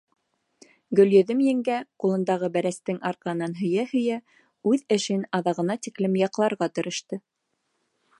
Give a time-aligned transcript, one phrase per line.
[0.99, 4.17] Гөлйөҙөм еңгә, ҡулындағы бәрәстең арҡаһынан һөйә-һөйә,
[4.73, 7.21] үҙ эшен аҙағына тиклем яҡларға тырышты.